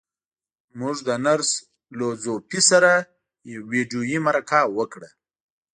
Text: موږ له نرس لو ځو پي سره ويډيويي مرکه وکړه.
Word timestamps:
موږ 0.79 0.95
له 1.07 1.15
نرس 1.25 1.51
لو 1.97 2.07
ځو 2.23 2.33
پي 2.49 2.59
سره 2.69 2.91
ويډيويي 3.71 4.17
مرکه 4.27 4.59
وکړه. 4.77 5.09